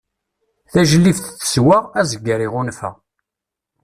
[0.71, 2.91] Tajlibt teswa, azger iɣunfa.